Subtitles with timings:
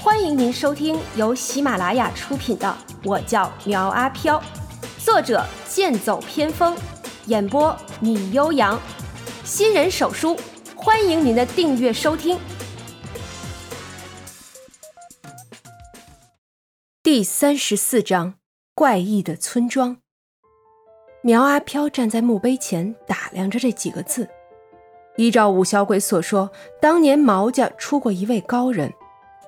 [0.00, 2.68] 欢迎您收听由喜马拉雅出品的
[3.04, 4.40] 《我叫苗阿飘》，
[5.04, 6.76] 作者剑走偏锋，
[7.26, 8.80] 演播米悠扬，
[9.42, 10.38] 新人手书，
[10.76, 12.38] 欢迎您的订阅收听。
[17.02, 18.34] 第三十四章：
[18.76, 19.96] 怪异的村庄。
[21.22, 24.28] 苗阿飘站在墓碑前，打量着这几个字。
[25.16, 28.94] 依照五小鬼所说，当年毛家出过一位高人，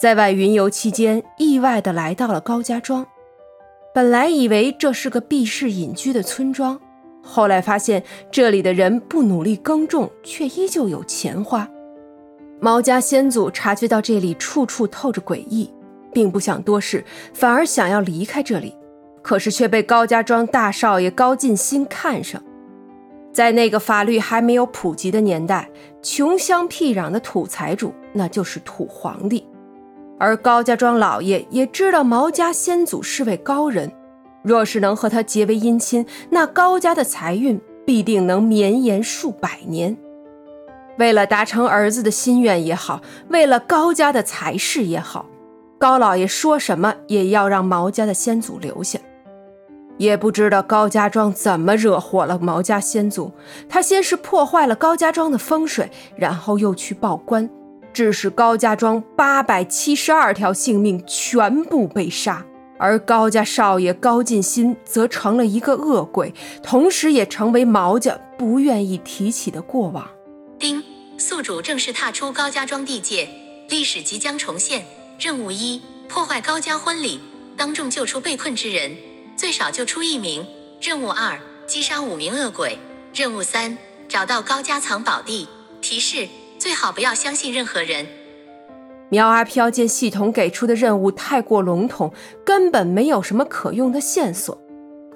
[0.00, 3.06] 在外云游期间，意外的来到了高家庄。
[3.94, 6.80] 本来以为这是个避世隐居的村庄，
[7.22, 11.68] 后来发现这里的人不努力耕种，却依旧有钱花。
[12.60, 15.70] 毛家先祖察觉到这里处处透着诡异，
[16.14, 17.04] 并不想多事，
[17.34, 18.74] 反而想要离开这里，
[19.20, 22.42] 可是却被高家庄大少爷高进新看上。
[23.34, 25.68] 在那个法律还没有普及的年代，
[26.00, 29.46] 穷乡僻壤的土财主那就是土皇帝，
[30.20, 33.90] 而高家庄老爷也知道毛家先祖是位高人，
[34.44, 39.96] 若是能和他结为姻亲，那高家的财运必定能绵延数百年。
[40.98, 45.24] 为了达成儿子的心愿也好，为了高家的财势也好，
[45.78, 48.98] 高老爷说什么也要让毛家的先祖留下。
[49.96, 53.32] 也不知道高家庄怎么惹火了毛家先祖，
[53.70, 57.48] 他先是破坏了高家庄的风水，然后又去报官，
[57.92, 62.44] 致使高家庄八百七十二条性命全部被杀，
[62.78, 66.32] 而高家少爷高进新则成了一个恶鬼，
[66.62, 70.08] 同时也成为毛家不愿意提起的过往。
[70.58, 70.82] 丁
[71.18, 73.28] 宿主正式踏出高家庄地界，
[73.68, 74.84] 历史即将重现。
[75.18, 77.20] 任务一：破坏高家婚礼，
[77.56, 78.96] 当众救出被困之人。
[79.36, 80.46] 最少救出一名。
[80.80, 82.78] 任务二：击杀五名恶鬼。
[83.14, 83.76] 任务三：
[84.08, 85.46] 找到高家藏宝地。
[85.82, 86.28] 提示：
[86.60, 88.06] 最好不要相信任何人。
[89.08, 92.12] 苗阿飘见系统给出的任务太过笼统，
[92.44, 94.56] 根本没有什么可用的线索。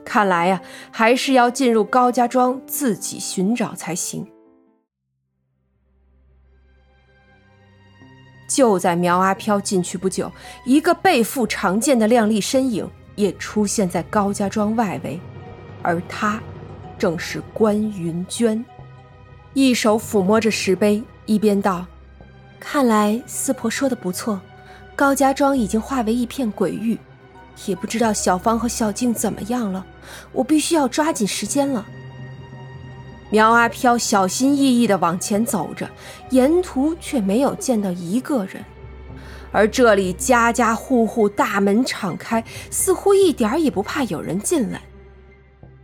[0.05, 4.27] 看来呀，还是要进入高家庄自己寻找才行。
[8.49, 10.33] 就在苗阿飘进去不久，
[10.65, 12.91] 一个背负长剑的靓丽身影。
[13.16, 15.21] 也出现在高家庄外围，
[15.83, 16.43] 而他
[16.99, 18.65] 正是关云娟，
[19.53, 21.86] 一手抚摸着石碑，一边道
[22.60, 24.40] ：“看来四婆说的不错，
[24.94, 26.98] 高家庄已经化为一片鬼域，
[27.66, 29.84] 也不知道小芳和小静怎么样了。
[30.32, 31.86] 我必须要抓紧时间了。”
[33.30, 35.88] 苗阿飘小心翼翼地往前走着，
[36.30, 38.62] 沿途却没有见到一个人。
[39.50, 44.82] 而这里家家户户大门敞开，似乎一点也不怕有人进来。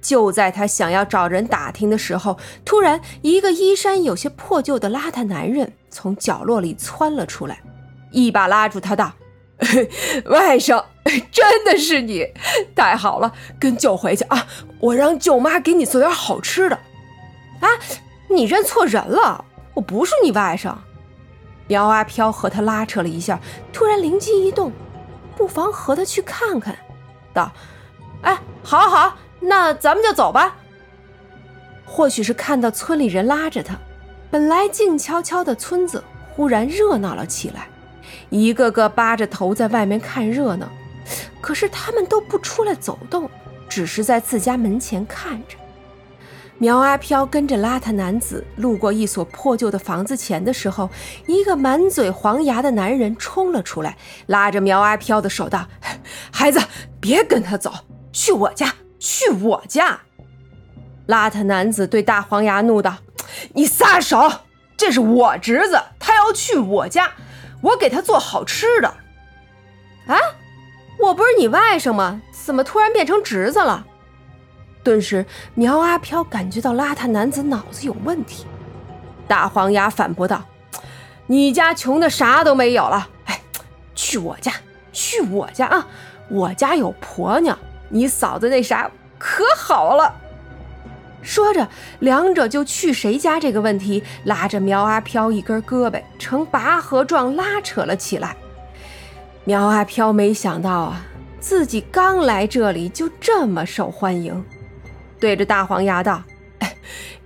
[0.00, 7.60] 就在他想要找人打听的时候，突然一个衣衫有些破旧的邋遢男人从角落里窜了出来，
[8.10, 9.12] 一把拉住他道
[10.26, 10.84] ：“外甥，
[11.30, 12.26] 真的是你，
[12.74, 14.46] 太好了，跟舅回去啊！
[14.80, 16.78] 我让舅妈给你做点好吃的。”
[17.60, 17.68] 啊，
[18.28, 19.44] 你认错人了，
[19.74, 20.74] 我不是你外甥。
[21.66, 23.38] 苗阿飘和他拉扯了一下，
[23.72, 24.72] 突然灵机一动，
[25.36, 26.76] 不妨和他去看看。
[27.32, 27.52] 道
[28.22, 30.56] ：“哎，好，好，那咱们就走吧。”
[31.84, 33.76] 或许是看到村里人拉着他，
[34.30, 37.66] 本来静悄悄的村子忽然热闹了起来，
[38.28, 40.68] 一个个扒着头在外面看热闹。
[41.40, 43.28] 可是他们都不出来走动，
[43.68, 45.56] 只是在自家门前看着。
[46.58, 50.90] 苗阿飘跟着邋遢男子路过一所破旧的房子前的时候，
[51.26, 53.96] 一个满嘴黄牙的男人冲了出来，
[54.26, 55.66] 拉着苗阿飘的手道
[56.30, 56.60] ：“孩子，
[57.00, 57.72] 别跟他走，
[58.12, 59.98] 去我家，去我家。”
[61.08, 62.98] 邋遢男子对大黄牙怒道
[63.54, 64.30] ：“你撒手！
[64.76, 67.10] 这是我侄子，他要去我家，
[67.60, 68.94] 我给他做好吃的。”
[70.06, 70.16] 啊，
[70.98, 72.22] 我不是你外甥吗？
[72.32, 73.84] 怎么突然变成侄子了？
[74.82, 78.46] 顿时，苗阿飘感觉到邋遢男子脑子有问题。
[79.28, 80.42] 大黄牙反驳道
[81.26, 83.40] ：“你家穷的啥都没有了，哎，
[83.94, 84.52] 去我家，
[84.92, 85.86] 去我家啊！
[86.30, 87.58] 我家有婆娘，
[87.90, 90.14] 你嫂子那啥可好了。”
[91.22, 98.34] 说着，两者就去谁家这个问题，拉着苗阿飘一根胳膊，呈拔河状拉扯了起来。
[99.44, 101.04] 苗阿飘没想到啊，
[101.38, 104.42] 自己刚来这里就这么受欢迎。
[105.18, 106.22] 对着大黄牙道：“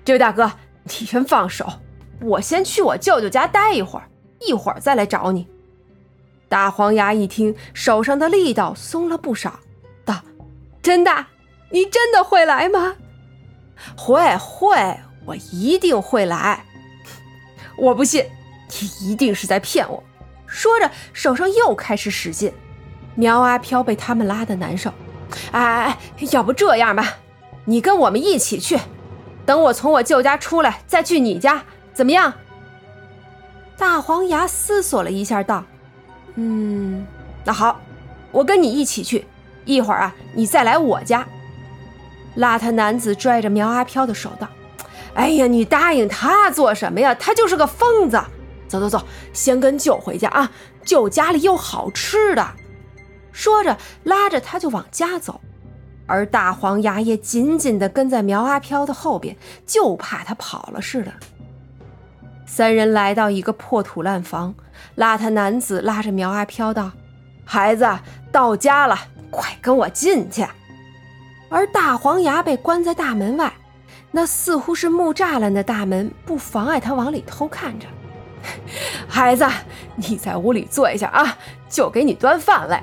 [0.04, 0.50] 这位大哥，
[0.82, 1.64] 你先放手，
[2.20, 4.08] 我先去我舅舅家待一会儿，
[4.40, 5.46] 一会儿再来找你。”
[6.50, 9.60] 大黄牙一听，手上的力道松了不少
[10.84, 11.26] ，：“真的？
[11.70, 12.94] 你真的会来吗
[13.96, 16.62] ？”“会会，我一定会来。
[17.76, 18.26] ”“我不信，
[19.00, 20.04] 你一定是在骗我。
[20.46, 22.52] 说着，手上又开始使劲。
[23.14, 24.90] 苗阿飘被他们拉得难受。
[25.52, 25.98] 哎哎哎，
[26.30, 27.16] 要不这样吧，
[27.64, 28.78] 你跟我们一起去，
[29.46, 31.64] 等我从我舅家出来再去你家，
[31.94, 32.34] 怎么样？
[33.78, 35.64] 大黄牙思索了一下，道
[36.36, 37.06] ：“嗯，
[37.44, 37.80] 那好，
[38.30, 39.26] 我跟你一起去。
[39.64, 41.26] 一会儿啊，你再来我家。”
[42.36, 44.48] 邋遢男子拽着苗阿飘的手道
[45.14, 47.14] ：“哎呀，你答应他做什么呀？
[47.14, 48.20] 他就是个疯子。
[48.66, 50.50] 走走走，先跟舅回家啊，
[50.84, 52.44] 舅家里有好吃的。”
[53.30, 55.40] 说着，拉着他就往家走，
[56.06, 59.36] 而大黄牙也紧紧地跟在苗阿飘的后边，
[59.66, 61.12] 就怕他跑了似的。
[62.46, 64.54] 三人来到一个破土烂房，
[64.96, 66.90] 邋遢男子拉着苗阿飘道
[67.44, 67.88] ：“孩子，
[68.32, 68.98] 到家了，
[69.34, 70.46] 快跟我进去。”
[71.50, 73.52] 而大黄牙被关在大门外，
[74.10, 77.86] 那似乎是木栅栏的大门，不妨碍他往里偷看着。
[79.08, 79.46] 孩子，
[79.96, 81.36] 你在屋里坐一下啊，
[81.68, 82.82] 就给你端饭来。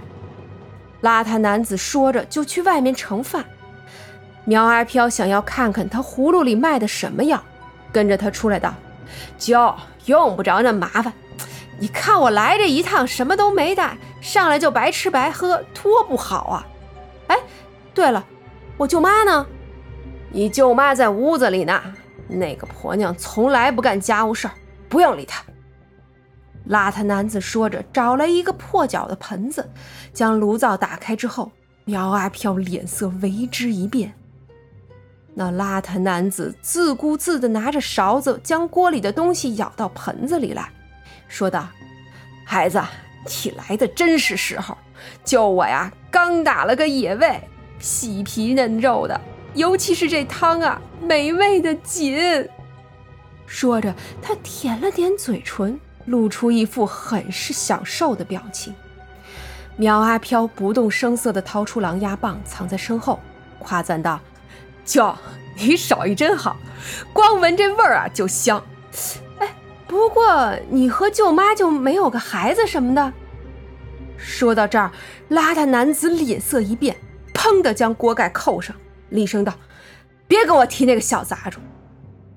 [1.01, 3.43] 邋遢男子说着，就去外面盛饭。
[4.45, 7.43] 苗阿飘想要看看他葫芦里卖的什么药，
[7.91, 8.73] 跟着他出来道
[9.37, 9.75] ：“舅，
[10.05, 11.11] 用不着那麻烦。
[11.79, 16.67] 你看我来这一趟，什么都没带，上来就白吃白喝，多不好啊！
[17.27, 17.37] 哎，
[17.93, 18.23] 对了，
[18.77, 19.45] 我舅妈呢？
[20.29, 21.81] 你舅妈在屋子里呢。
[22.27, 24.53] 那个婆娘从来不干家务事儿，
[24.87, 25.43] 不用理她。”
[26.69, 29.69] 邋遢男子说着，找来一个破脚的盆子，
[30.13, 31.51] 将炉灶打开之后，
[31.83, 34.13] 苗阿飘脸色为之一变。
[35.33, 40.71] 那邋遢男子自顾自地拿着勺子，将锅里的东西舀到盆子里来，
[41.27, 41.67] 说道
[42.45, 42.81] ：“孩子，
[43.25, 44.77] 你来的真是时候。
[45.23, 47.41] 就我呀，刚打了个野味，
[47.79, 49.19] 细皮嫩肉的，
[49.53, 52.47] 尤其是这汤啊，美味的紧。”
[53.47, 55.79] 说着，他舔了舔嘴唇。
[56.05, 58.73] 露出一副很是享受的表情。
[59.77, 63.19] 苗阿飘不动声色地掏出狼牙棒，藏在身后，
[63.59, 64.19] 夸赞道
[64.83, 65.15] ：“舅，
[65.55, 66.57] 你手艺真好，
[67.13, 68.61] 光闻这味儿啊就香。
[69.91, 73.11] 不过你和舅妈就没有个孩子什么的？”
[74.15, 74.89] 说到这儿，
[75.29, 76.95] 邋遢男子脸色一变，
[77.33, 78.73] 砰地将锅盖扣上，
[79.09, 79.53] 厉声道
[80.29, 81.61] ：“别跟我提那个小杂种，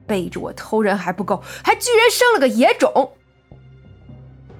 [0.04, 3.12] 背着我偷人还不够，还居然生了个野种！”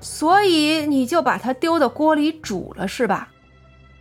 [0.00, 3.30] 所以你就把他丢到锅里煮了是吧？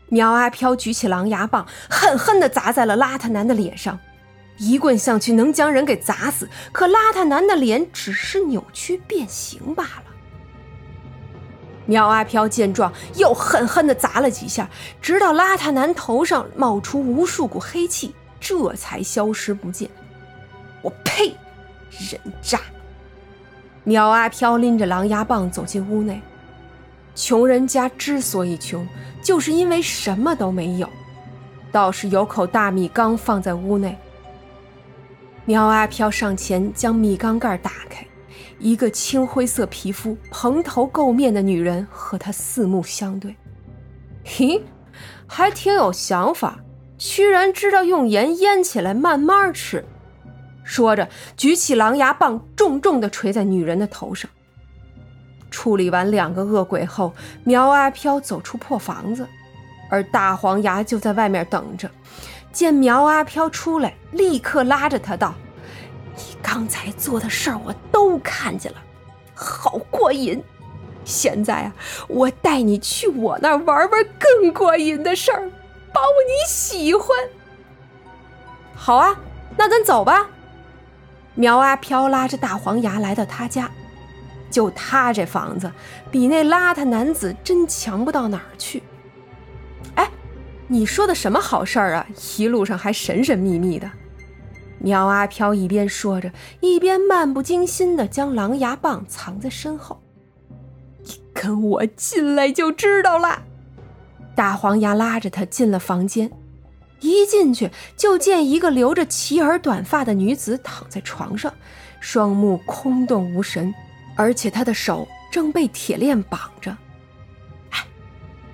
[0.10, 4.00] 苗阿飘举起狼牙棒，狠狠地砸在了邋遢男的脸上，
[4.58, 10.04] 一棍下去能将人给砸死，可邋遢男的脸只是扭曲变形罢了。
[11.86, 14.70] 苗阿飘见状，又狠狠地砸了几下，
[15.02, 19.90] 直到邋遢男头上冒出无数股黑气，这才消失不见。
[20.82, 21.36] 我呸！
[22.10, 22.60] 人渣！
[23.84, 26.22] 苗阿飘拎着狼牙棒走进屋内。
[27.16, 28.88] 穷人家之所以穷，
[29.22, 30.90] 就是因为什么都没有，
[31.72, 33.98] 倒是有口大米缸放在屋内。
[35.46, 38.06] 苗阿飘上前将米缸盖打开，
[38.60, 43.36] 一个青灰色皮肤、蓬头垢面的女人和他四目相对。
[44.24, 44.64] 嘿，
[45.28, 46.60] 还挺有想法，
[46.98, 49.84] 居然知道用盐腌起来慢慢吃。
[50.64, 54.32] 说着，举起狼牙棒，重重地捶在女人的头上。
[55.52, 57.14] 处理完两个恶鬼后，
[57.44, 59.28] 苗阿飘走出破房子，
[59.90, 61.92] 而大黄牙就在外面等着。
[62.54, 65.34] 见苗阿飘出来，立刻拉着他道
[66.54, 68.78] ：“刚才做的事儿我都看见了，
[69.34, 70.40] 好过瘾。
[71.04, 71.74] 现在啊，
[72.08, 75.50] 我带你去我那儿玩玩更过瘾的事儿，
[75.92, 77.08] 包你喜欢。”
[78.78, 79.20] 好啊，
[79.58, 80.28] 那咱走吧。
[81.34, 83.72] 苗阿飘拉着大黄牙来到他家，
[84.52, 85.72] 就他这房子，
[86.12, 88.84] 比那邋遢男子真强不到哪儿去。
[89.96, 90.08] 哎，
[90.68, 92.06] 你说的什么好事儿啊？
[92.38, 93.90] 一路上还神神秘秘的。
[94.84, 100.00] 苗阿飘一边说着，一边漫不经心地将狼牙棒藏在身后。
[101.06, 103.44] 你跟我进来就知道了。
[104.36, 106.30] 大黄牙拉着他进了房间。
[107.00, 111.54] 一进去就见一个留着齐耳短发的女子躺在床上，
[112.00, 113.74] 双目空洞无神，
[114.16, 116.76] 而且她的手正被铁链绑着。
[117.72, 117.86] 哎，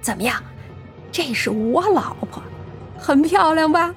[0.02, 0.42] 怎么样？
[1.12, 2.42] 这是我老婆，
[2.98, 3.94] 很漂亮吧？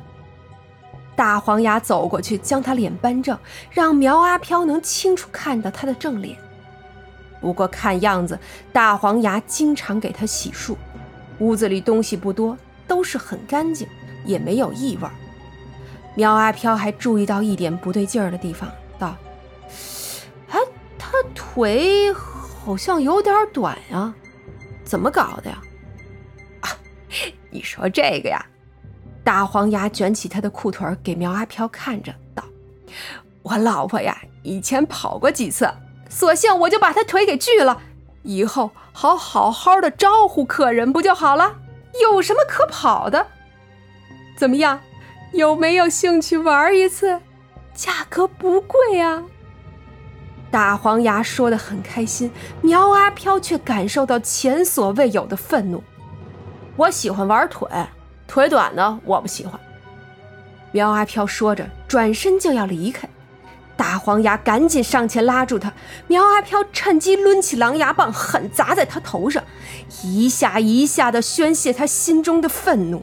[1.16, 3.38] 大黄牙走过去将他脸扳正，
[3.71, 6.37] 让苗阿飘能清楚看到他的正脸。
[7.40, 8.38] 不过看样子，
[8.73, 10.76] 大黄牙经常给他洗漱，
[11.38, 13.87] 屋子里东西不多，都是很干净。
[14.25, 15.09] 也没有异味。
[16.14, 19.16] 苗阿飘还注意到一点不对劲儿的地方，道
[20.49, 20.61] ：“哎，
[20.97, 24.14] 他腿好像有点短呀，
[24.85, 25.61] 怎么搞的呀？
[26.61, 26.71] 啊，
[27.50, 28.47] 你说这个呀？
[29.25, 32.43] 大黄牙卷起他的裤腿给苗阿飘看着，道
[33.43, 35.71] ：“我老婆呀，以前跑过几次，
[36.09, 37.81] 索性我就把她腿给锯了，
[38.23, 41.57] 以后好好好的招呼客人不就好了？
[42.00, 43.26] 有什么可跑的？
[44.37, 44.81] 怎么样？
[45.33, 47.21] 有没有兴趣玩一次？
[47.75, 49.23] 价格不贵啊。”
[50.50, 55.83] 大黄牙说的很开心，苗阿飘却感受到前所未有的愤怒。
[56.76, 57.69] 我喜欢玩腿。
[58.33, 59.61] 腿短的我不喜欢。
[60.71, 63.07] 苗阿飘说着，转身就要离开，
[63.77, 65.71] 大黄牙赶紧上前拉住他。
[66.07, 69.45] 苗阿飘趁机抡起狼牙棒，狠砸在他头上，
[70.03, 73.03] 一下一下的宣泄他心中的愤怒。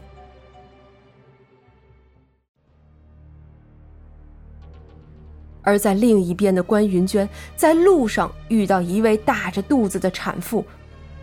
[5.62, 10.66] 而在另一边的关云娟，在路上遇到一位大着肚子的产妇，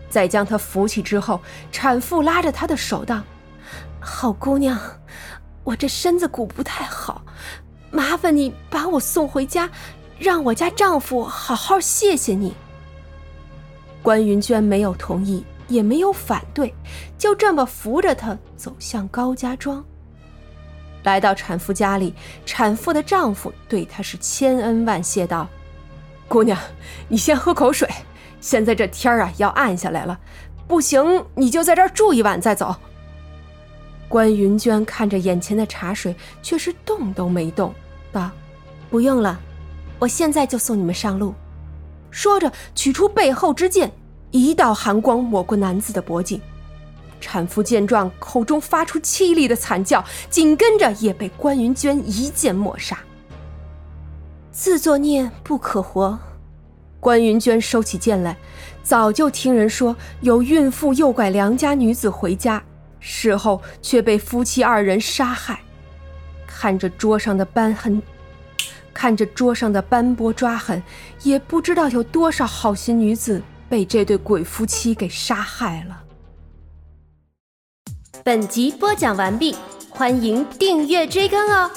[0.09, 1.41] 在将她扶起之后，
[1.73, 3.21] 产妇拉着她的手道。
[3.99, 4.79] 好姑娘，
[5.63, 7.21] 我这身子骨不太好，
[7.91, 9.69] 麻烦你把我送回家，
[10.17, 12.53] 让我家丈夫好好谢谢你。
[14.01, 16.73] 关云娟没有同意，也没有反对，
[17.17, 19.83] 就这么扶着她走向高家庄。
[21.03, 22.13] 来到产妇家里，
[22.45, 25.47] 产妇的丈夫对她是千恩万谢道
[26.27, 26.57] ：“姑娘，
[27.09, 27.89] 你先喝口水，
[28.39, 30.17] 现在这天儿啊要暗下来了，
[30.67, 32.75] 不行你就在这儿住一晚再走。”
[34.09, 37.73] 关云娟看着眼前的茶水，却是动都没动，
[38.11, 38.31] 道
[38.89, 39.39] ：“不用了，
[39.99, 41.33] 我现在就送你们上路。”
[42.09, 43.91] 说着，取出背后之剑，
[44.31, 46.39] 一道寒光抹过男子的脖颈。
[47.19, 52.97] 产妇见状，口中发出凄厉的惨叫，紧跟着也被关云娟一剑抹杀。
[54.51, 56.17] 自作孽不可活。
[56.99, 58.37] 关云娟收起剑来，
[58.83, 62.63] 早就听人说有孕妇诱拐良家女子回家。
[63.09, 65.61] 事后却被夫妻二人杀害，
[66.45, 68.01] 看着桌上的斑痕，
[68.93, 70.83] 看着桌上的斑驳抓痕，
[71.23, 76.03] 也不知道有多少好心女子被这对鬼夫妻给杀害了。
[78.25, 79.55] 本集播讲完毕，
[79.89, 81.71] 欢迎订阅追更哦。